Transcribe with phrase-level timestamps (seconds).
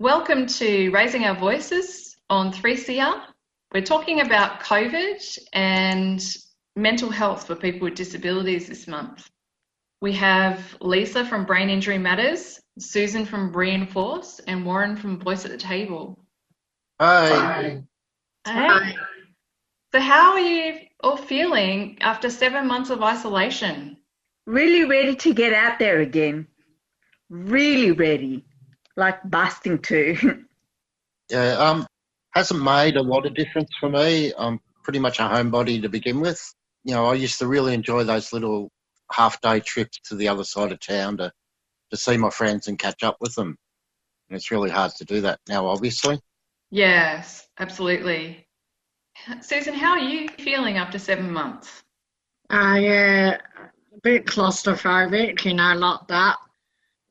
[0.00, 3.20] Welcome to Raising Our Voices on 3CR.
[3.74, 6.24] We're talking about COVID and
[6.76, 9.28] mental health for people with disabilities this month.
[10.00, 15.50] We have Lisa from Brain Injury Matters, Susan from Reinforce, and Warren from Voice at
[15.50, 16.16] the Table.
[17.00, 17.82] Hi.
[18.46, 18.94] Hey.
[19.92, 23.96] So, how are you all feeling after seven months of isolation?
[24.46, 26.46] Really ready to get out there again.
[27.28, 28.44] Really ready.
[28.98, 30.44] Like busting too.
[31.30, 31.86] Yeah, um,
[32.34, 34.32] hasn't made a lot of difference for me.
[34.38, 36.40] I'm pretty much a homebody to begin with.
[36.84, 38.70] You know, I used to really enjoy those little
[39.12, 41.30] half day trips to the other side of town to,
[41.90, 43.58] to see my friends and catch up with them.
[44.30, 46.18] And it's really hard to do that now, obviously.
[46.70, 48.46] Yes, absolutely.
[49.42, 51.82] Susan, how are you feeling after seven months?
[52.48, 53.36] Uh, yeah,
[53.94, 56.36] a bit claustrophobic, you know, like that.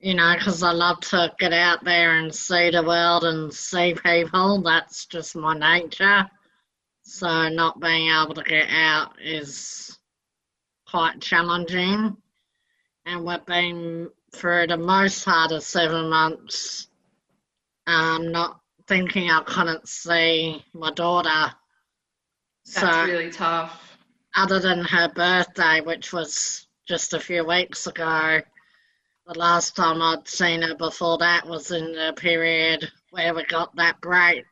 [0.08, 3.94] You know, because I love to get out there and see the world and see
[3.94, 4.62] people.
[4.62, 6.26] That's just my nature.
[7.02, 10.00] So, not being able to get out is
[10.90, 12.16] quite challenging.
[13.06, 16.88] And we've been through the most part of seven months,
[17.86, 21.54] um, not thinking I couldn't see my daughter.
[22.66, 23.98] That's so, really tough.
[24.38, 28.42] other than her birthday, which was just a few weeks ago,
[29.28, 33.76] the last time I'd seen her before that was in the period where we got
[33.76, 34.46] that break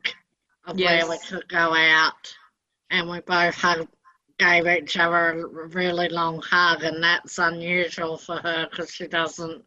[0.66, 2.34] of where we could go out
[2.90, 3.88] and we both hug,
[4.38, 9.64] gave each other a really long hug, and that's unusual for her because she doesn't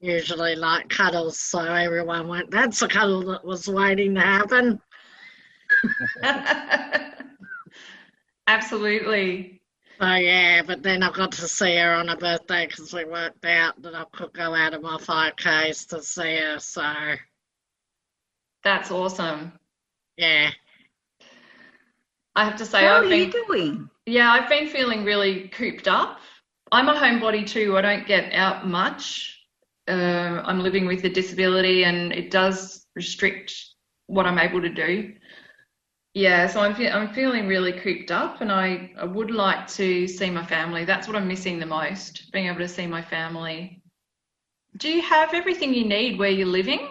[0.00, 1.38] usually like cuddles.
[1.38, 4.80] So everyone went, That's a cuddle that was waiting to happen.
[8.46, 9.55] Absolutely.
[10.00, 13.44] So yeah, but then I got to see her on her birthday because we worked
[13.46, 16.58] out that I could go out of my 5Ks to see her.
[16.58, 16.82] So
[18.62, 19.52] That's awesome.
[20.16, 20.50] yeah,
[22.34, 23.90] I have to say, How I've are been, you doing?
[24.06, 26.20] yeah, I've been feeling really cooped up.
[26.72, 27.76] I'm a homebody too.
[27.76, 29.38] I don't get out much.
[29.88, 33.54] Uh, I'm living with a disability and it does restrict
[34.08, 35.14] what I'm able to do.
[36.16, 40.08] Yeah, so I'm, fe- I'm feeling really cooped up and I, I would like to
[40.08, 40.86] see my family.
[40.86, 43.82] That's what I'm missing the most, being able to see my family.
[44.78, 46.88] Do you have everything you need where you're living?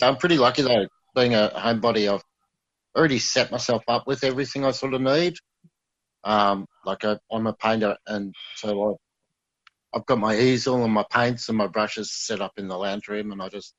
[0.00, 0.86] I'm pretty lucky though,
[1.16, 2.14] being a homebody.
[2.14, 2.22] I've
[2.96, 5.34] already set myself up with everything I sort of need.
[6.22, 9.00] Um, like I, I'm a painter, and so
[9.92, 12.78] I, I've got my easel and my paints and my brushes set up in the
[12.78, 13.74] lounge room, and I just,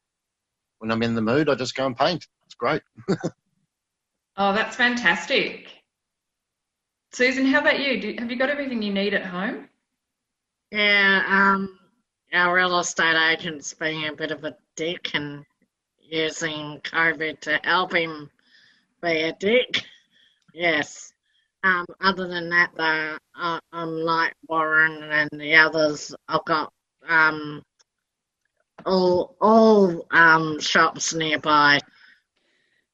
[0.79, 2.27] when I'm in the mood, I just go and paint.
[2.45, 2.81] It's great.
[4.37, 5.67] Oh, that's fantastic.
[7.11, 7.99] Susan, how about you?
[8.01, 9.67] Do, have you got everything you need at home?
[10.71, 11.23] yeah.
[11.27, 11.77] Um,
[12.33, 15.43] our real estate agent's being a bit of a dick and
[15.99, 18.29] using COVID to help him
[19.01, 19.83] be a dick.
[20.53, 21.11] Yes.
[21.63, 26.15] Um, other than that, though, I, I'm like Warren and the others.
[26.27, 26.71] I've got
[27.07, 27.61] um
[28.85, 31.79] all all um shops nearby.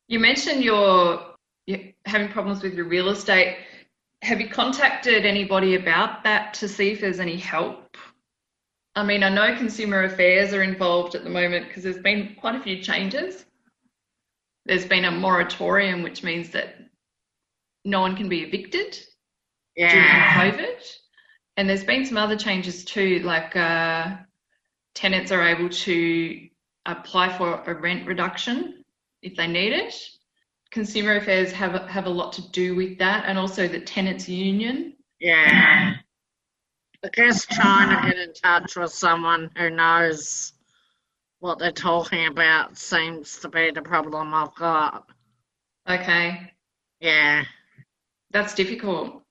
[0.07, 1.21] You mentioned you're,
[1.65, 3.57] you're having problems with your real estate.
[4.21, 7.97] Have you contacted anybody about that to see if there's any help?
[8.95, 12.55] I mean, I know Consumer Affairs are involved at the moment because there's been quite
[12.55, 13.45] a few changes.
[14.65, 16.75] There's been a moratorium, which means that
[17.85, 18.97] no one can be evicted
[19.75, 20.81] due to COVID.
[21.57, 24.15] And there's been some other changes too, like uh,
[24.95, 26.47] tenants are able to
[26.85, 28.76] apply for a rent reduction
[29.21, 29.93] if they need it.
[30.71, 34.93] Consumer Affairs have have a lot to do with that, and also the tenants union.
[35.19, 35.95] Yeah.
[37.03, 40.53] I guess trying to get in touch with someone who knows
[41.39, 45.07] what they're talking about seems to be the problem I've got.
[45.87, 46.51] Okay,
[46.99, 47.45] Yeah.
[48.31, 49.23] that's difficult.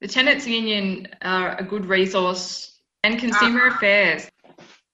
[0.00, 3.76] The tenants union are a good resource, and Consumer uh-huh.
[3.76, 4.30] Affairs.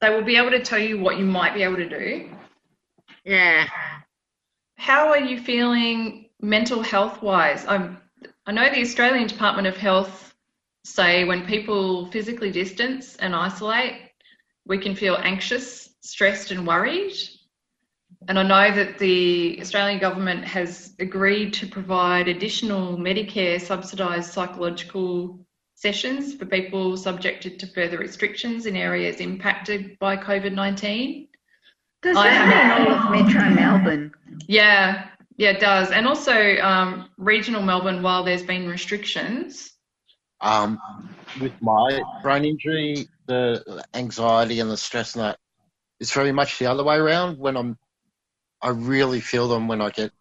[0.00, 2.31] They will be able to tell you what you might be able to do.
[3.24, 3.66] Yeah.
[4.76, 7.65] How are you feeling mental health wise?
[7.66, 7.98] I'm,
[8.47, 10.34] I know the Australian Department of Health
[10.84, 13.94] say when people physically distance and isolate,
[14.66, 17.15] we can feel anxious, stressed, and worried.
[18.28, 25.47] And I know that the Australian government has agreed to provide additional Medicare subsidised psychological
[25.74, 31.28] sessions for people subjected to further restrictions in areas impacted by COVID 19.
[32.04, 34.12] Does I that have- mean all of Metro Melbourne?
[34.47, 35.09] Yeah,
[35.39, 35.91] yeah, it does.
[35.91, 39.72] And also um, regional Melbourne, while there's been restrictions.
[40.42, 40.78] Um,
[41.41, 45.39] with my brain injury, the anxiety and the stress and that
[45.98, 47.39] is very much the other way around.
[47.39, 47.78] When I'm
[48.60, 50.12] I really feel them when I get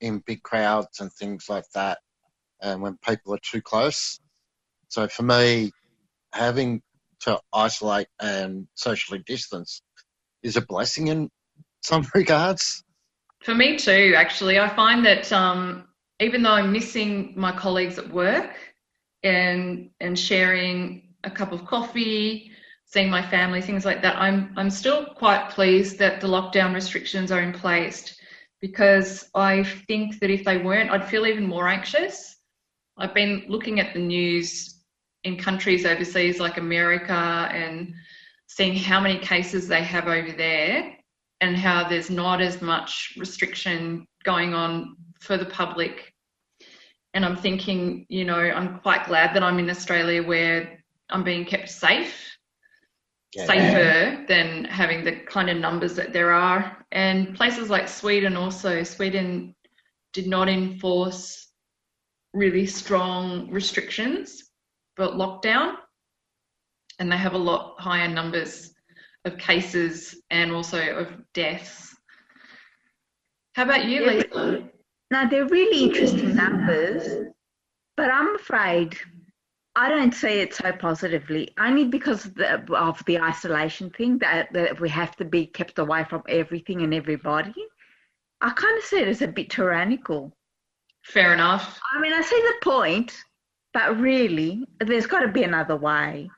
[0.00, 1.98] in big crowds and things like that,
[2.60, 4.18] and when people are too close.
[4.88, 5.70] So for me,
[6.32, 6.82] having
[7.20, 9.82] to isolate and socially distance
[10.42, 11.30] is a blessing in
[11.82, 12.84] some regards.
[13.42, 15.88] For me too, actually, I find that um,
[16.20, 18.56] even though I'm missing my colleagues at work
[19.22, 22.52] and and sharing a cup of coffee,
[22.84, 27.32] seeing my family, things like that, I'm I'm still quite pleased that the lockdown restrictions
[27.32, 28.14] are in place
[28.60, 32.36] because I think that if they weren't, I'd feel even more anxious.
[32.98, 34.80] I've been looking at the news
[35.24, 37.94] in countries overseas like America and
[38.50, 40.96] seeing how many cases they have over there
[41.40, 46.12] and how there's not as much restriction going on for the public.
[47.14, 51.44] And I'm thinking, you know, I'm quite glad that I'm in Australia where I'm being
[51.44, 52.36] kept safe,
[53.34, 53.46] Yeah.
[53.46, 56.84] safer than having the kind of numbers that there are.
[56.90, 59.54] And places like Sweden also, Sweden
[60.12, 61.52] did not enforce
[62.32, 64.50] really strong restrictions
[64.96, 65.76] but lockdown,
[67.00, 68.72] and they have a lot higher numbers
[69.24, 71.96] of cases and also of deaths.
[73.54, 74.68] How about you, Yeah, Lisa?
[75.10, 77.26] Now, they're really interesting numbers,
[77.96, 78.96] but I'm afraid
[79.74, 84.52] I don't see it so positively, only because of the, of the isolation thing that,
[84.52, 87.54] that we have to be kept away from everything and everybody.
[88.40, 90.36] I kind of see it as a bit tyrannical.
[91.04, 91.80] Fair enough.
[91.94, 93.16] I mean, I see the point,
[93.72, 96.30] but really, there's got to be another way.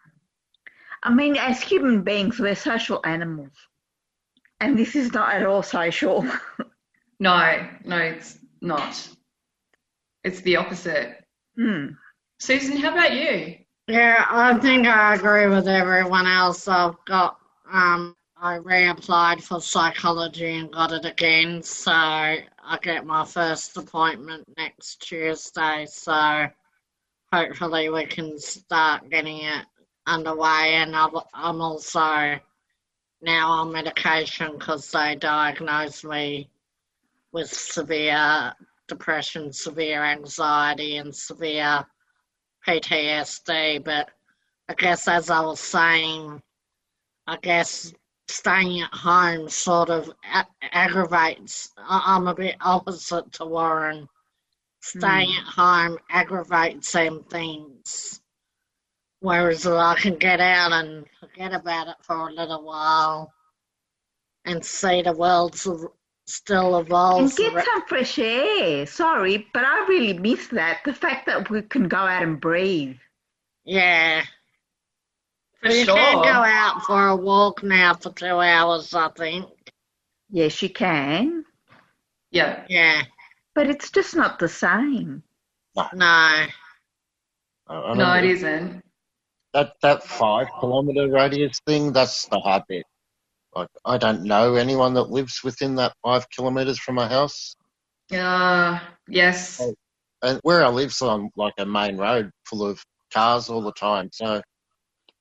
[1.03, 3.53] I mean, as human beings, we're social animals,
[4.61, 6.27] and this is not at all social.
[7.23, 9.09] No, no, it's not.
[10.25, 11.25] It's the opposite.
[11.55, 11.91] hmm.
[12.41, 13.59] Susan, how about you?
[13.87, 16.67] Yeah, I think I agree with everyone else.
[16.67, 17.39] I've got,
[17.71, 24.43] um, I reapplied for psychology and got it again, so I get my first appointment
[24.57, 26.49] next Tuesday, so
[27.33, 29.65] hopefully we can start getting it
[30.07, 30.75] underway.
[30.75, 32.39] And I've, I'm also
[33.21, 36.51] now on medication because they diagnosed me
[37.33, 38.53] with severe
[38.89, 41.85] depression, severe anxiety, and severe
[42.67, 44.11] PTSD, but
[44.69, 46.41] I guess as I was saying,
[47.27, 47.93] I guess
[48.29, 50.11] staying at home sort of
[50.73, 51.71] aggravates.
[51.77, 54.09] I- I'm a bit opposite to Warren.
[54.81, 55.39] Staying hmm.
[55.39, 58.22] at home aggravates them things.
[59.23, 63.33] Whereas I can get out and forget about it for a little while
[64.45, 65.69] and see the world s-
[66.27, 68.85] still And get some fresh air.
[68.85, 70.81] Sorry, but I really miss that.
[70.85, 72.97] The fact that we can go out and breathe.
[73.65, 74.25] Yeah.
[75.63, 75.95] For you sure.
[75.95, 79.47] can go out for a walk now for two hours, I think.
[80.31, 81.45] Yes, you can,
[82.33, 82.65] Yeah.
[82.69, 83.03] Yeah.
[83.55, 85.23] but it's just not the same.
[85.77, 85.93] No.
[86.01, 86.49] I,
[87.69, 88.83] I No, it isn't.
[89.55, 92.85] That that five kilometre radius thing, that's the hard bit.
[93.55, 97.55] Like I don't know anyone that lives within that five kilometres from my house.
[98.11, 98.79] Uh,
[99.09, 99.61] yes.
[99.61, 99.75] Oh.
[100.23, 102.83] And where I live's on like a main road full of
[103.13, 104.09] cars all the time.
[104.13, 104.41] So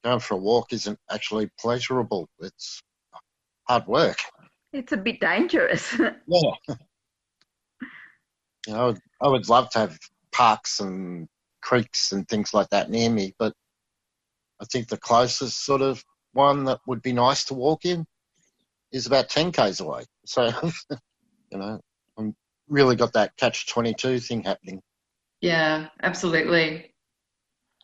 [0.04, 2.28] going for a walk isn't actually pleasurable.
[2.40, 2.82] It's
[3.68, 4.18] hard work.
[4.74, 5.96] It's a bit dangerous.
[6.28, 6.52] Yeah.
[8.68, 9.98] You know, I would love to have
[10.32, 11.28] parks and
[11.64, 13.54] creeks and things like that near me, but
[14.62, 16.04] I think the closest sort of
[16.34, 18.06] one that would be nice to walk in
[18.92, 20.06] is about 10 k's away.
[20.26, 20.52] So,
[21.52, 21.80] you know,
[22.18, 22.36] I'm
[22.70, 24.82] really got that catch 22 thing happening.
[25.42, 26.94] Yeah, absolutely.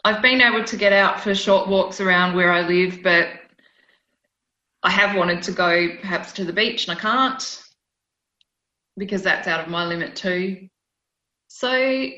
[0.03, 3.27] I've been able to get out for short walks around where I live, but
[4.84, 7.63] I have wanted to go perhaps to the beach and I can't
[8.98, 10.69] because that's out of my limit too.
[11.48, 12.10] So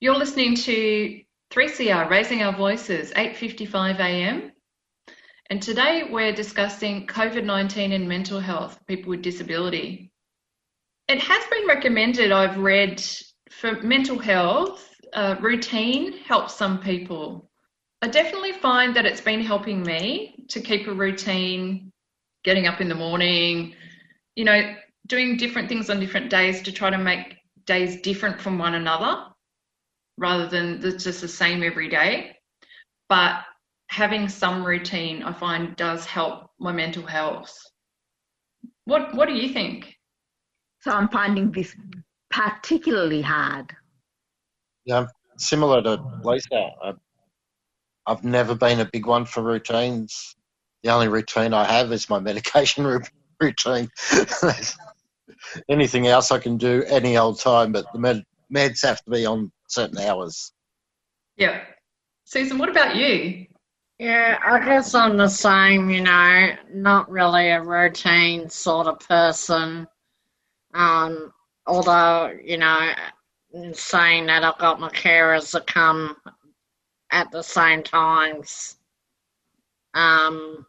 [0.00, 1.20] you're listening to
[1.54, 4.50] 3CR Raising Our Voices, 8:55 a.m.
[5.50, 10.10] And today we're discussing COVID-19 and mental health for people with disability.
[11.06, 13.00] It has been recommended, I've read,
[13.50, 17.48] for mental health, uh, routine helps some people.
[18.02, 21.92] I definitely find that it's been helping me to keep a routine,
[22.42, 23.76] getting up in the morning,
[24.34, 24.74] you know,
[25.06, 29.28] doing different things on different days to try to make days different from one another
[30.16, 32.36] rather than the- just the same every day.
[33.08, 33.44] But
[33.88, 37.56] having some routine, I find, does help my mental health.
[38.84, 39.94] What What do you think?
[40.80, 41.74] so I'm finding this
[42.30, 43.74] particularly hard.
[44.84, 45.06] Yeah,
[45.38, 46.92] similar to Lisa, I,
[48.06, 50.36] I've never been a big one for routines.
[50.82, 53.00] The only routine I have is my medication
[53.40, 53.88] routine.
[55.68, 59.24] anything else I can do any old time, but the med, meds have to be
[59.24, 60.52] on certain hours.
[61.36, 61.62] Yeah.
[62.24, 63.46] Susan, what about you?
[63.98, 69.86] Yeah, I guess I'm the same, you know, not really a routine sort of person.
[70.72, 71.32] Um,
[71.66, 72.90] although, you know,
[73.52, 76.16] in saying that I've got my carers that come
[77.10, 78.76] at the same times.
[79.94, 80.66] Um,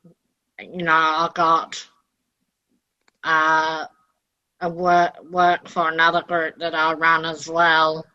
[0.59, 1.83] you know, I got
[3.23, 3.85] uh,
[4.61, 8.05] a work work for another group that I run as well.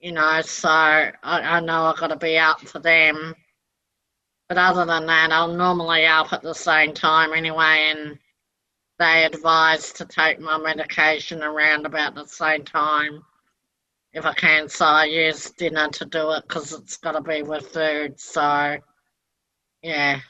[0.00, 3.34] You know, so I, I know I've got to be up for them.
[4.48, 8.18] But other than that, I'm normally up at the same time anyway, and
[8.98, 13.22] they advise to take my medication around about the same time
[14.12, 14.68] if I can.
[14.68, 18.20] So I use dinner to do it because it's got to be with food.
[18.20, 18.76] So,
[19.82, 20.20] yeah.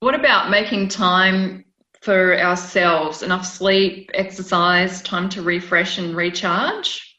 [0.00, 1.64] What about making time
[2.00, 3.22] for ourselves?
[3.22, 7.09] Enough sleep, exercise, time to refresh and recharge?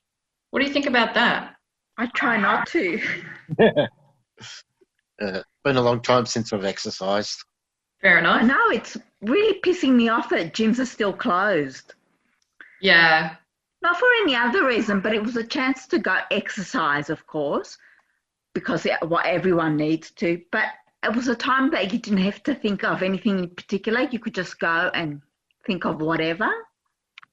[0.51, 1.55] What do you think about that?
[1.97, 3.01] I try not to.
[5.21, 7.43] Uh, been a long time since I've exercised.
[8.01, 8.43] Fair I enough.
[8.47, 11.93] know it's really pissing me off that gyms are still closed.
[12.81, 13.35] Yeah.
[13.83, 17.77] Not for any other reason, but it was a chance to go exercise, of course,
[18.55, 20.41] because it, what everyone needs to.
[20.51, 20.65] But
[21.03, 24.01] it was a time that you didn't have to think of anything in particular.
[24.11, 25.21] You could just go and
[25.67, 26.49] think of whatever.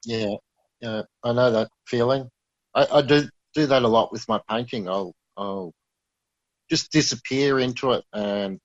[0.05, 0.35] Yeah,
[0.83, 2.29] yeah, I know that feeling.
[2.79, 4.89] I, I do do that a lot with my painting.
[4.89, 5.73] I'll I'll
[6.71, 8.61] just disappear into it and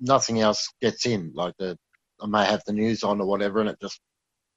[0.00, 1.32] nothing else gets in.
[1.34, 1.78] Like the,
[2.20, 4.00] I may have the news on or whatever, and it just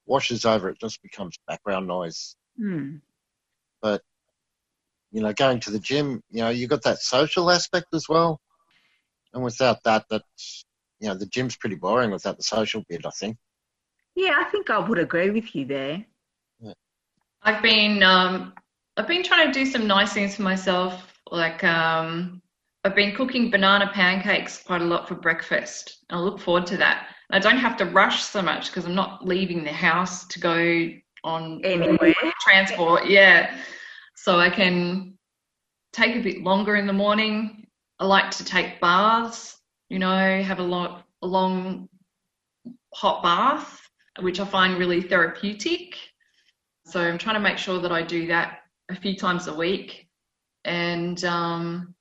[0.05, 0.70] washes over.
[0.70, 2.36] It just becomes background noise.
[2.58, 2.98] Hmm.
[3.81, 4.01] But
[5.12, 8.39] You know, going to the gym, you know, you got that social aspect as well,
[9.34, 10.65] and without that, that's
[11.00, 13.05] you know, the gym's pretty boring without the social bit.
[13.05, 13.38] I think.
[14.15, 16.05] Yeah, I think I would agree with you there.
[17.43, 18.53] I've been um,
[18.98, 21.13] I've been trying to do some nice things for myself.
[21.31, 22.41] Like um,
[22.83, 26.03] I've been cooking banana pancakes quite a lot for breakfast.
[26.10, 27.07] I look forward to that.
[27.31, 30.89] I don't have to rush so much because I'm not leaving the house to go
[31.24, 32.13] on Anywhere.
[32.41, 33.05] transport.
[33.07, 33.57] Yeah,
[34.15, 35.17] so I can
[35.93, 37.67] take a bit longer in the morning.
[38.00, 39.57] I like to take baths.
[39.89, 41.89] You know, have a long, a long
[42.93, 45.95] hot bath, which I find really therapeutic.
[46.91, 50.10] So I'm trying to make sure that I do that a few times a week
[50.65, 51.95] and um,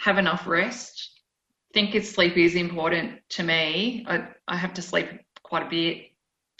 [0.00, 1.20] have enough rest.
[1.72, 4.04] think it's sleep is important to me.
[4.08, 5.08] I, I have to sleep
[5.44, 5.98] quite a bit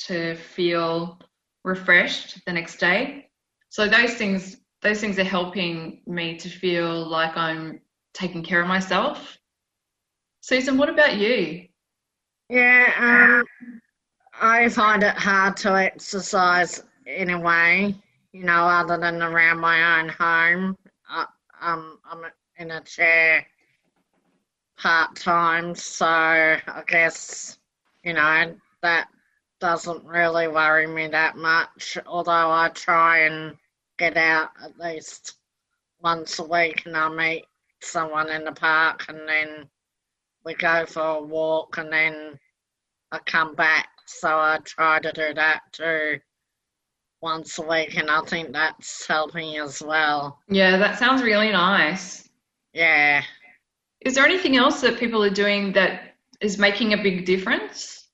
[0.06, 1.18] to feel
[1.64, 3.28] refreshed the next day.
[3.71, 7.80] So those things those things are helping me to feel like I'm
[8.14, 9.37] taking care of myself.
[10.42, 11.66] Susan, what about you?
[12.49, 13.80] Yeah, um,
[14.40, 17.94] I find it hard to exercise anyway,
[18.32, 20.76] you know, other than around my own home.
[21.08, 21.26] I,
[21.60, 22.22] um, I'm
[22.58, 23.46] in a chair
[24.76, 27.58] part time, so I guess,
[28.04, 29.08] you know, that
[29.60, 33.56] doesn't really worry me that much, although I try and
[33.98, 35.36] get out at least
[36.02, 37.46] once a week and I meet
[37.80, 39.68] someone in the park and then
[40.44, 42.38] we go for a walk and then
[43.12, 43.88] I come back.
[44.04, 46.20] So I try to do that too
[47.26, 50.38] once a week and I think that's helping as well.
[50.49, 52.28] Yeah, that sounds really nice.
[52.73, 53.25] Yeah.
[54.00, 58.06] Is there anything else that people are doing that is making a big difference?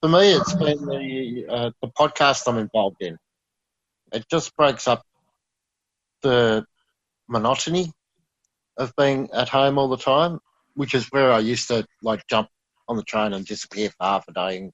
[0.00, 3.18] For me, it's been the uh, the podcast I'm involved in.
[4.12, 5.02] It just breaks up
[6.22, 6.64] the
[7.28, 7.90] monotony
[8.76, 10.38] of being at home all the time,
[10.74, 12.48] which is where I used to like jump
[12.86, 14.72] on the train and disappear for half a day and,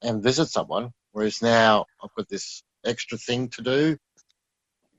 [0.00, 0.92] and visit someone.
[1.14, 3.96] Whereas now I've got this extra thing to do,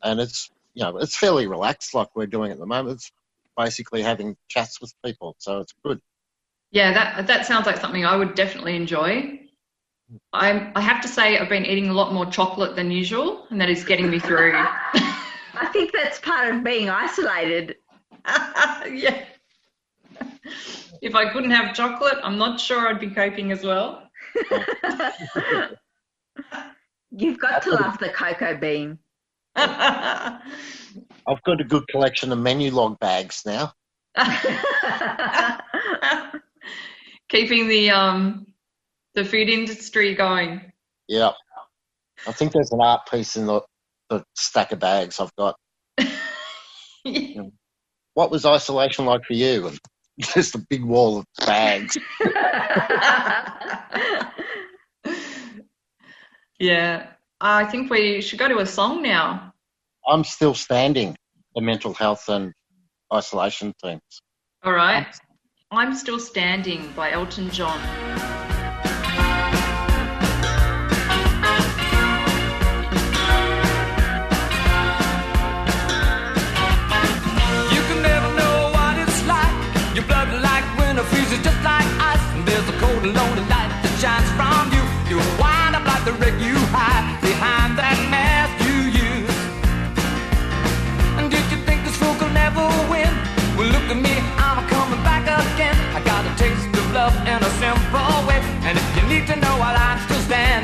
[0.01, 2.95] and it's you know it's fairly relaxed like we're doing at the moment.
[2.95, 3.11] It's
[3.57, 5.99] basically having chats with people, so it's good.
[6.71, 9.41] Yeah, that that sounds like something I would definitely enjoy.
[10.31, 13.59] I I have to say I've been eating a lot more chocolate than usual, and
[13.59, 14.53] that is getting me through.
[15.57, 17.75] I think that's part of being isolated.
[18.89, 19.25] yeah.
[21.01, 24.09] If I couldn't have chocolate, I'm not sure I'd be coping as well.
[27.11, 28.99] You've got to love the cocoa bean.
[29.55, 30.41] I've
[31.45, 33.73] got a good collection of Menulog bags now.
[37.29, 38.47] Keeping the um
[39.13, 40.71] the food industry going.
[41.07, 41.31] Yeah,
[42.27, 43.61] I think there's an art piece in the,
[44.09, 45.55] the stack of bags I've got.
[48.15, 49.67] What was isolation like for you?
[49.67, 49.77] And
[50.21, 51.97] just a big wall of bags.
[56.59, 57.07] Yeah.
[57.41, 59.53] I think we should go to a song now.
[60.07, 61.15] I'm still standing.
[61.55, 62.53] The mental health and
[63.13, 64.01] isolation things.
[64.63, 65.07] All right.
[65.71, 68.34] I'm Still Standing by Elton John.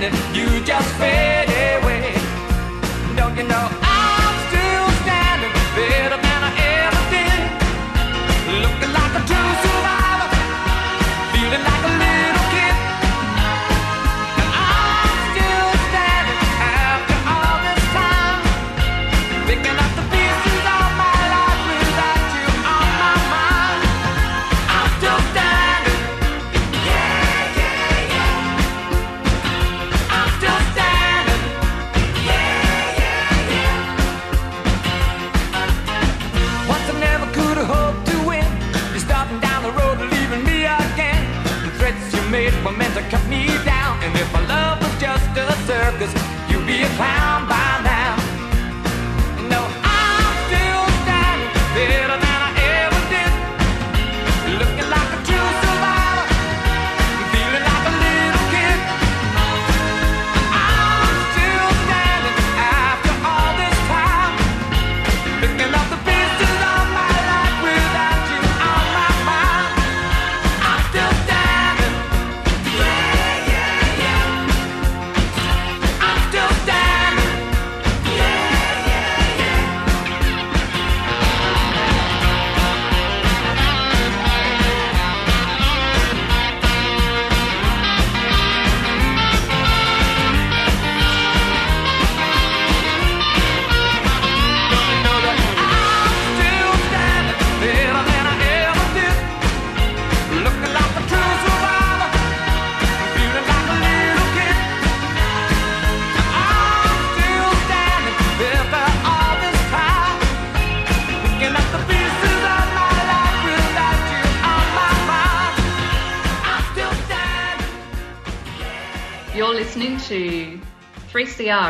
[0.04, 1.41] You just fade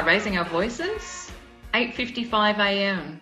[0.02, 1.32] 3CR Raising Our Voices,
[1.76, 3.22] 8:55 a.m.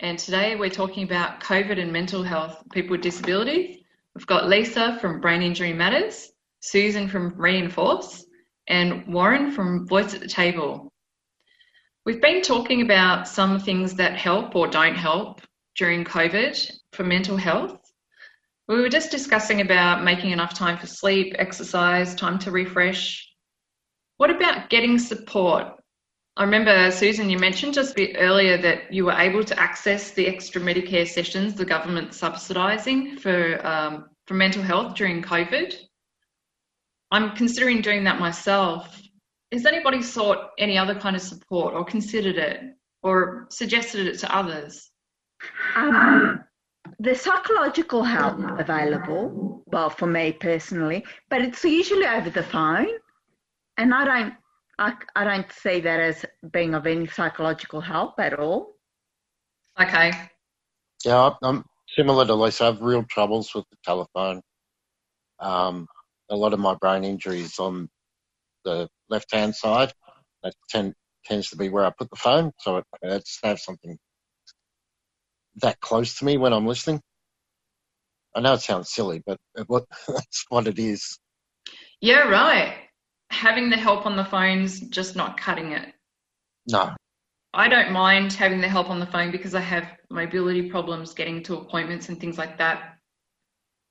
[0.00, 3.82] And today we're talking about COVID and mental health, people with disabilities.
[4.14, 8.26] We've got Lisa from Brain Injury Matters, Susan from Reinforce,
[8.66, 10.92] and Warren from Voice at the Table.
[12.04, 15.40] We've been talking about some things that help or don't help
[15.76, 17.80] during COVID for mental health.
[18.68, 23.28] We were just discussing about making enough time for sleep, exercise, time to refresh,
[24.18, 25.77] what about getting support?
[26.38, 30.12] I remember, Susan, you mentioned just a bit earlier that you were able to access
[30.12, 35.74] the extra Medicare sessions the government subsidising for, um, for mental health during COVID.
[37.10, 39.02] I'm considering doing that myself.
[39.50, 42.60] Has anybody sought any other kind of support or considered it
[43.02, 44.92] or suggested it to others?
[45.74, 46.44] Um,
[47.00, 52.90] the psychological help available, well, for me personally, but it's usually over the phone,
[53.76, 54.34] and I don't,
[54.78, 58.74] I, I don't see that as being of any psychological help at all.
[59.80, 60.12] Okay,
[61.04, 61.64] Yeah, I'm- I'm
[61.96, 62.64] similar to Lisa.
[62.64, 64.42] I have real troubles with the telephone.
[65.40, 65.86] Um,
[66.30, 67.88] a lot of my brain injuries on
[68.64, 69.92] the left hand side.
[70.42, 73.60] That tend, tends to be where I put the phone, so it hurts to have
[73.60, 73.98] something
[75.56, 77.00] that close to me when I'm listening.
[78.34, 81.18] I know it sounds silly, but it, what, that's what it is.
[82.00, 82.87] yeah, right.
[83.30, 85.92] Having the help on the phone's just not cutting it.
[86.66, 86.94] No,
[87.54, 91.42] I don't mind having the help on the phone because I have mobility problems getting
[91.44, 92.98] to appointments and things like that.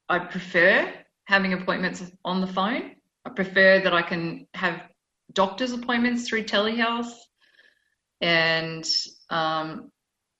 [0.10, 0.94] I prefer
[1.26, 2.96] having appointments on the phone.
[3.26, 4.84] I prefer that I can have
[5.34, 7.12] doctor's appointments through telehealth.
[8.22, 8.88] And
[9.30, 9.92] um,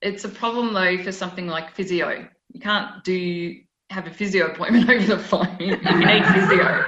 [0.02, 2.28] it's a problem though for something like physio.
[2.54, 3.56] You can't do
[3.90, 6.86] have a physio appointment over the phone you need physio.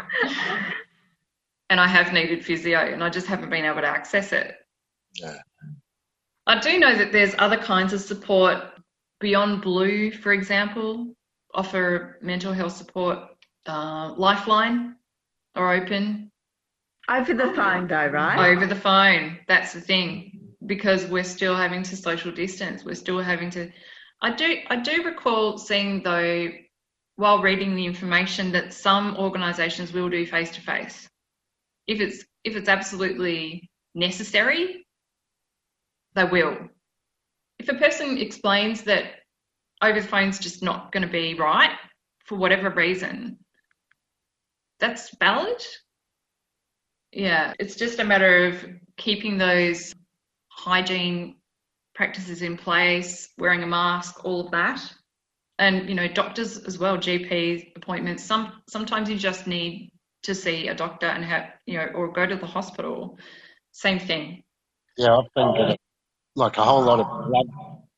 [1.69, 4.55] And I have needed physio and I just haven't been able to access it.
[5.15, 5.37] yeah.
[6.47, 8.57] I do know that there's other kinds of support
[9.19, 11.13] beyond Blue, for example,
[11.53, 13.19] offer mental health support.
[13.67, 14.95] Uh, Lifeline
[15.55, 16.31] are open.
[17.07, 18.51] Over the phone, though, right?
[18.51, 19.37] over the phone.
[19.47, 22.83] That's the thing, because we're still having to social distance.
[22.83, 23.71] We're still having to.
[24.21, 24.57] I do.
[24.69, 26.49] I do recall seeing though,
[27.15, 31.07] while reading the information, that some organisations will do face to face,
[31.89, 34.85] if it's if it's absolutely necessary.
[36.15, 36.55] They will.
[37.57, 39.05] If a person explains that
[39.81, 41.75] over the phone's just not going to be right
[42.25, 43.37] for whatever reason,
[44.79, 45.61] that's valid.
[47.11, 48.65] Yeah, it's just a matter of
[48.97, 49.93] keeping those
[50.49, 51.37] hygiene
[51.95, 54.81] practices in place, wearing a mask, all of that.
[55.57, 58.23] And you know, doctors as well, GP appointments.
[58.23, 59.91] Some sometimes you just need
[60.23, 63.17] to see a doctor and have you know, or go to the hospital.
[63.71, 64.43] Same thing.
[64.97, 65.77] Yeah, I've been getting
[66.35, 67.47] like a whole lot of blood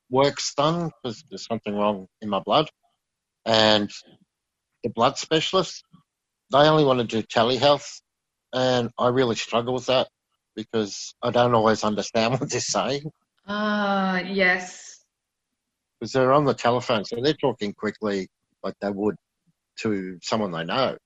[0.10, 2.69] works done because there's something wrong in my blood.
[3.45, 3.89] And
[4.84, 5.84] the blood specialist,
[6.51, 8.01] they only want to do telehealth.
[8.53, 10.10] And I really struggle with that
[10.55, 13.10] because I don't always understand what they're saying
[13.47, 15.03] Ah, yes.
[15.99, 17.05] because they're on the telephone.
[17.05, 18.27] So they're talking quickly
[18.63, 19.15] like they would
[19.79, 20.97] to someone they know.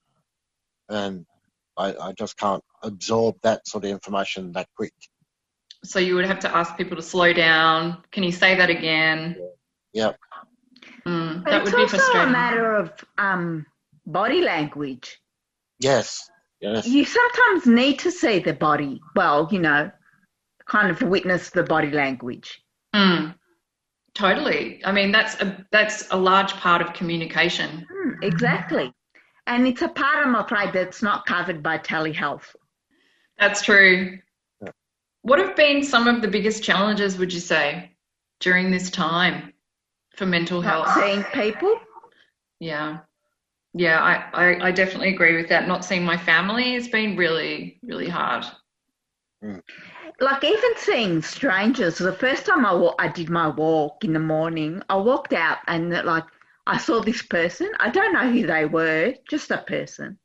[0.89, 1.25] And
[1.77, 4.93] I, I just can't absorb that sort of information that quick.
[5.83, 8.03] So you would have to ask people to slow down.
[8.11, 9.35] Can you say that again?
[9.93, 10.17] Yep.
[11.05, 13.65] Mm, that it's would be also a matter of um,
[14.05, 15.19] body language.
[15.79, 16.29] Yes.
[16.61, 16.87] Yes.
[16.87, 18.99] You sometimes need to see the body.
[19.15, 19.91] Well, you know,
[20.65, 22.61] kind of witness the body language.
[22.95, 23.35] Mm,
[24.15, 24.81] totally.
[24.83, 27.85] I mean, that's a that's a large part of communication.
[27.91, 28.91] Hmm, exactly.
[29.47, 32.55] And it's a part, I'm afraid, that's not covered by telehealth.
[33.39, 34.17] That's true.
[34.61, 34.69] Yeah.
[35.21, 37.91] What have been some of the biggest challenges, would you say,
[38.39, 39.53] during this time
[40.15, 41.03] for mental Not health?
[41.03, 41.79] seeing people.
[42.59, 42.99] Yeah.
[43.73, 45.67] Yeah, I, I, I definitely agree with that.
[45.67, 48.45] Not seeing my family has been really, really hard.
[49.43, 49.61] Mm.
[50.21, 51.97] Like even seeing strangers.
[51.97, 55.57] The first time I, wa- I did my walk in the morning, I walked out
[55.67, 56.23] and like
[56.67, 57.71] I saw this person.
[57.79, 60.17] I don't know who they were, just a person.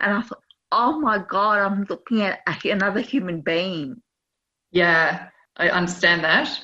[0.00, 4.00] And I thought, oh my God, I'm looking at another human being.
[4.70, 6.60] Yeah, I understand that.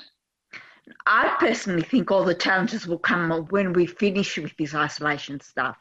[1.06, 5.78] I personally think all the challenges will come when we finish with this isolation stuff.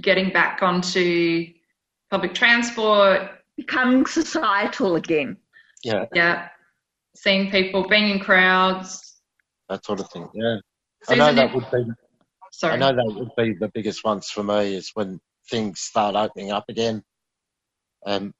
[0.00, 1.46] Getting back onto
[2.10, 5.36] public transport, Becoming societal again.
[5.84, 6.06] Yeah.
[6.14, 6.48] yeah,
[7.14, 9.20] seeing people, being in crowds.
[9.68, 10.28] That sort of thing.
[10.32, 10.56] Yeah.
[11.08, 11.84] I know that would be
[12.52, 12.74] sorry.
[12.74, 16.52] I know that would be the biggest ones for me is when things start opening
[16.52, 17.02] up again.
[18.06, 18.32] And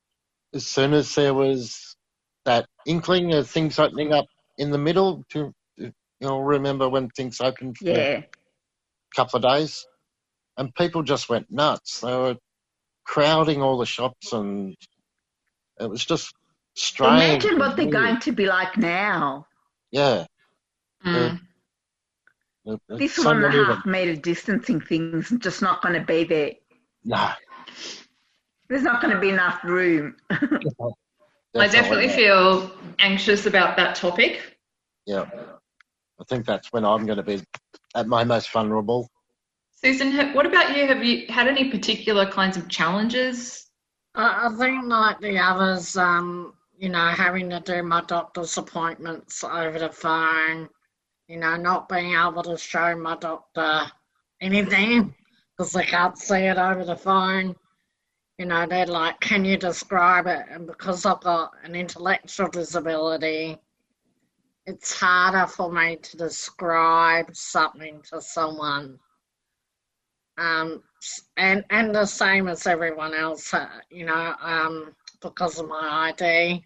[0.55, 1.97] as soon as there was
[2.45, 4.27] that inkling of things opening up
[4.59, 8.25] in the middle, to you know, remember when things opened for a
[9.15, 9.85] couple of days,
[10.57, 12.01] and people just went nuts.
[12.01, 12.37] They were
[13.05, 14.77] crowding all the shops, and
[15.81, 16.35] it was just
[16.75, 17.45] strange.
[17.45, 19.47] Imagine what they're going to be like now.
[19.91, 20.27] Yeah.
[21.05, 21.41] Mm.
[22.65, 23.93] It- This so one and a many of half them.
[23.93, 26.53] meter distancing thing's just not going to be there.
[27.05, 27.31] No.
[28.69, 30.17] There's not going to be enough room.
[30.31, 34.57] I definitely feel anxious about that topic.
[35.07, 35.29] Yeah.
[36.21, 37.43] I think that's when I'm going to be
[37.95, 39.11] at my most vulnerable.
[39.73, 40.87] Susan, what about you?
[40.87, 43.67] Have you had any particular kinds of challenges?
[44.15, 49.43] I, I think like the others, um, you know, having to do my doctor's appointments
[49.43, 50.69] over the phone,
[51.33, 53.91] you know, not being able to show my doctor
[54.43, 55.15] anything
[55.57, 57.57] because they can't see it over the phone.
[58.37, 60.45] You know, they're like, can you describe it?
[60.51, 63.57] And because I've got an intellectual disability,
[64.67, 68.99] it's harder for me to describe something to someone.
[70.37, 70.83] Um,
[71.39, 76.63] and and the same as everyone else, uh, you know, um, because of my ID.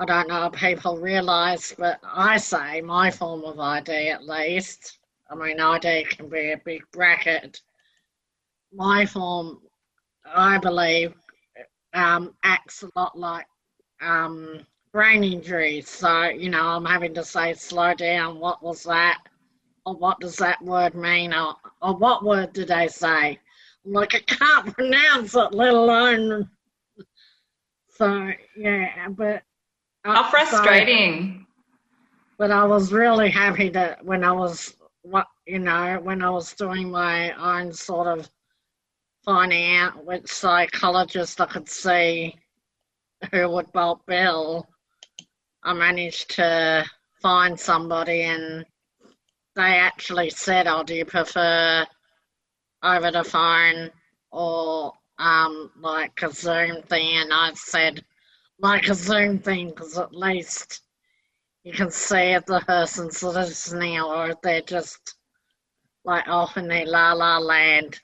[0.00, 4.98] I don't know if people realise, but I say my form of ID at least.
[5.30, 7.60] I mean, ID can be a big bracket.
[8.72, 9.60] My form,
[10.26, 11.14] I believe,
[11.92, 13.46] um, acts a lot like
[14.00, 15.80] um, brain injury.
[15.82, 19.22] So, you know, I'm having to say, slow down, what was that?
[19.86, 21.32] Or what does that word mean?
[21.32, 23.38] Or, or what word did they say?
[23.86, 26.50] I'm like, I can't pronounce it, let alone.
[27.90, 29.44] So, yeah, but.
[30.04, 31.46] How so- frustrating.
[32.38, 36.52] but I was really happy that when I was what you know when I was
[36.54, 38.28] doing my own sort of
[39.24, 42.36] finding out which psychologist I could see
[43.30, 44.68] who would bulk bill,
[45.62, 46.84] I managed to
[47.22, 48.66] find somebody and
[49.56, 51.86] they actually said, "Oh, do you prefer
[52.82, 53.90] over the phone
[54.30, 58.04] or um, like a Zoom thing, and I said,
[58.64, 60.82] like a Zoom thing, because at least
[61.64, 65.16] you can see if the person's listening or if they're just
[66.04, 68.00] like off in their la la land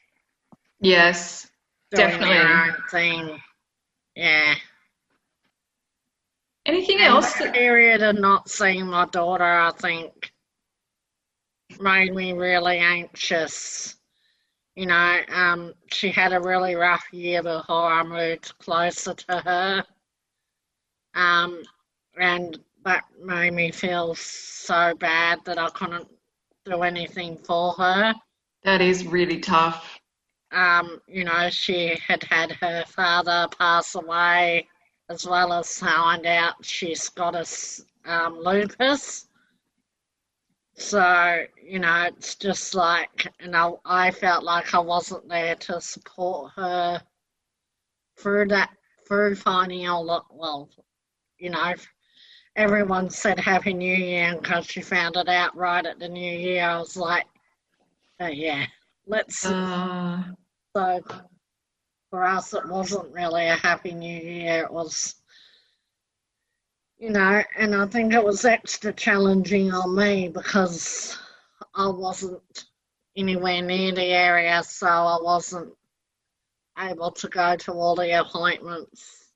[0.81, 1.51] Yes,
[1.91, 2.29] doing Definitely.
[2.29, 3.43] their own thing.
[4.17, 4.55] Yeah.
[6.67, 7.35] anything And else?
[7.35, 10.33] the period of not seeing my daughter, I think,
[11.81, 13.97] made me really anxious.
[14.77, 19.85] You know, um, she had a really rough year before I moved closer to her.
[21.41, 21.63] Um,
[22.19, 26.09] and that made me feel so bad that I couldn't
[26.65, 28.15] do anything for her.
[28.65, 29.99] That is really tough.
[30.53, 34.69] Um, you know, she had had her father pass away,
[35.09, 37.47] as well as find out she's got a
[38.05, 39.27] um, lupus.
[40.75, 45.81] So, you know, it's just like, and I, I felt like I wasn't there to
[45.81, 47.03] support her
[48.19, 48.71] through that,
[49.07, 50.71] through finding all the, well,
[51.41, 51.75] you know,
[52.57, 56.39] everyone said Happy New Year, and because she found it out right at the New
[56.39, 57.27] Year, I was like,
[58.21, 58.67] oh, yeah,
[59.07, 59.45] let's.
[59.47, 60.23] Uh,
[60.77, 61.03] So
[62.11, 64.65] for us, it wasn't really a happy new year.
[64.65, 65.17] It was,
[66.99, 71.19] you know, and I think it was extra challenging on me because
[71.75, 72.67] I wasn't
[73.17, 75.73] anywhere near the area, so I wasn't
[76.79, 79.30] able to go to all the appointments.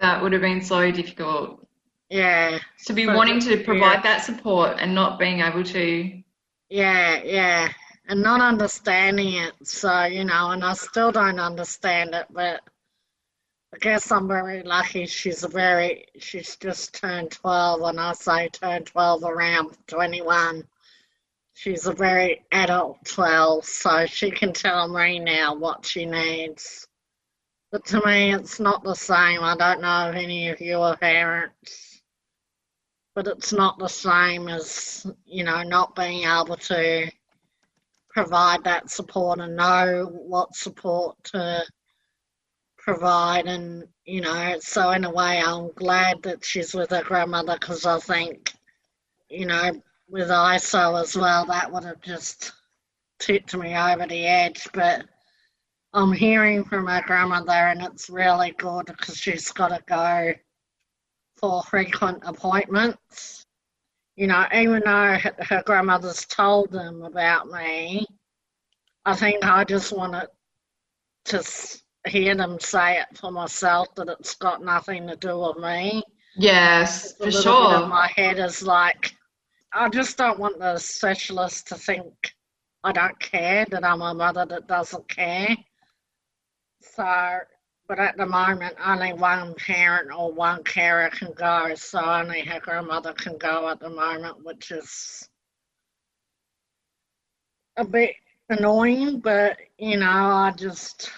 [0.00, 1.66] That would have been so difficult.
[2.10, 3.64] Yeah, To be But- wanting to yeah.
[3.64, 6.22] provide that support and not being able to.
[6.70, 7.72] yeah, yeah.
[8.10, 9.52] And not understanding it.
[9.66, 12.62] So, you know, and I still don't understand it, but
[13.74, 15.04] I guess I'm very lucky.
[15.04, 20.66] She's a very, she's just turned 12, and I say turned 12 around 21.
[21.52, 26.87] She's a very adult 12, so she can tell me now what she needs.
[27.70, 29.42] But to me, it's not the same.
[29.42, 32.02] I don't know if any of you are parents,
[33.14, 37.10] but it's not the same as, you know, not being able to
[38.08, 41.64] provide that support and know what support to
[42.78, 47.56] provide and you know so in a way i'm glad that she's with her grandmother
[47.60, 48.54] because i think
[49.28, 49.70] you know
[50.08, 52.52] with iso as well that would have just
[53.18, 55.04] tipped me over the edge but
[55.94, 60.32] i'm hearing from my grandmother and it's really good because she's got to go
[61.36, 63.44] for frequent appointments
[64.16, 68.06] you know even though her her grandmother's told them about me
[69.04, 70.28] i think i just wanted
[71.24, 71.42] to
[72.06, 76.02] hear them say it for myself that it's got nothing to do with me.
[76.36, 77.86] Yes, for sure.
[77.86, 79.14] my head is like,
[79.72, 82.12] I just don't want the specialist to think
[82.84, 85.56] I don't care, that I'm a mother that doesn't care.
[86.94, 87.38] So,
[87.88, 92.60] but at the moment, only one parent or one carer can go, so only her
[92.60, 95.28] grandmother can go at the moment, which is
[97.76, 98.14] a bit
[98.50, 101.10] annoying, but you know, I just.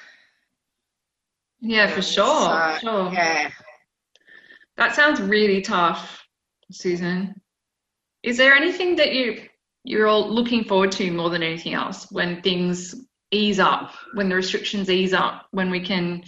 [1.61, 2.25] Yeah, for sure.
[2.25, 3.13] So, sure.
[3.13, 3.51] Yeah.
[4.77, 6.25] That sounds really tough,
[6.71, 7.35] Susan.
[8.23, 9.43] Is there anything that you
[9.85, 12.95] you're all looking forward to more than anything else when things
[13.31, 16.23] ease up, when the restrictions ease up, when we can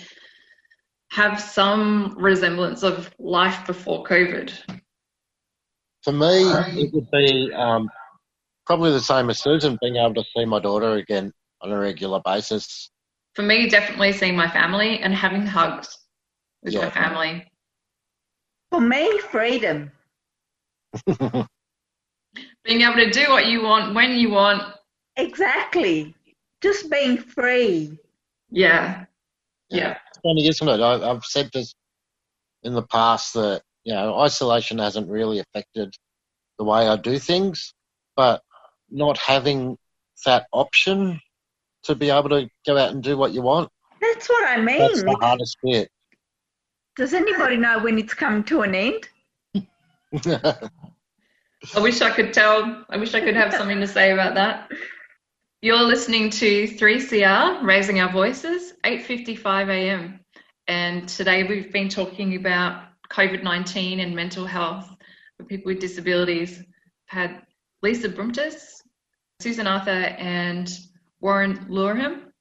[1.11, 4.53] have some resemblance of life before COVID?
[6.03, 6.51] For me,
[6.83, 7.89] it would be um,
[8.67, 12.21] probably the same as Susan, being able to see my daughter again on a regular
[12.25, 12.91] basis.
[13.35, 15.97] For me, definitely seeing my family and having hugs
[16.63, 17.47] with my family.
[18.71, 19.93] For me, freedom.
[22.65, 24.63] Being able to do what you want when you want.
[25.17, 26.15] Exactly.
[26.63, 27.99] Just being free.
[28.51, 29.07] Yeah.
[29.71, 29.99] Yeah.
[30.09, 30.81] It's funny, isn't it?
[30.81, 31.75] I, I've said this
[32.63, 35.95] in the past that you know isolation hasn't really affected
[36.59, 37.75] the way I do things,
[38.17, 38.43] but
[38.91, 39.77] not having
[40.25, 41.21] that option
[41.85, 43.69] to be able to go out and do what you want
[44.01, 44.79] That's what I mean.
[44.79, 45.91] that's the hardest bit.
[46.97, 49.09] Does anybody know when it's coming to an end?
[51.75, 52.85] I wish I could tell.
[52.91, 54.71] I wish I could have something to say about that.
[55.65, 60.19] You're listening to 3CR, Raising Our Voices, 8:55 a.m.
[60.67, 64.91] And today we've been talking about COVID-19 and mental health
[65.37, 66.59] for people with disabilities.
[66.59, 66.67] We've
[67.07, 67.43] had
[67.81, 68.83] Lisa Brumtis,
[69.41, 70.69] Susan Arthur, and
[71.21, 72.33] Warren Lurham.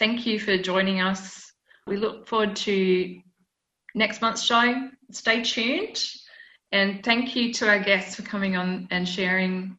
[0.00, 1.52] Thank you for joining us.
[1.86, 3.20] We look forward to
[3.94, 4.88] next month's show.
[5.12, 6.04] Stay tuned.
[6.72, 9.78] And thank you to our guests for coming on and sharing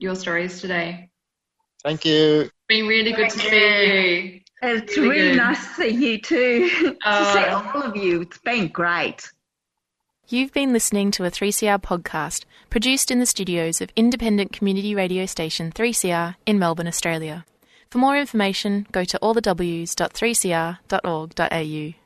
[0.00, 1.07] your stories today.
[1.88, 2.40] Thank you.
[2.42, 4.40] It's been really good to see you.
[4.60, 6.68] It's Really really nice to see you too.
[6.82, 7.34] to Oh.
[7.34, 8.20] see all of you.
[8.20, 9.32] It's been great.
[10.28, 15.24] You've been listening to a 3CR podcast produced in the studios of independent community radio
[15.24, 17.46] station 3CR in Melbourne, Australia.
[17.90, 21.97] For more information, go to allthews.3cr.org.au.